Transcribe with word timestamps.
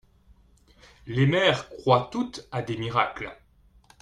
Les 1.05 1.27
mères 1.27 1.69
croient 1.69 2.09
toutes 2.11 2.47
à 2.51 2.63
des 2.63 2.75
miracles. 2.75 3.31